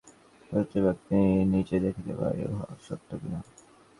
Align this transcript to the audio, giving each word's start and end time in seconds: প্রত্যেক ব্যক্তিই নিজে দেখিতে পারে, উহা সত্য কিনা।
প্রত্যেক 0.49 0.81
ব্যক্তিই 0.83 1.31
নিজে 1.53 1.75
দেখিতে 1.79 2.13
পারে, 2.15 2.41
উহা 2.47 2.67
সত্য 2.81 3.09
কিনা। 3.21 3.39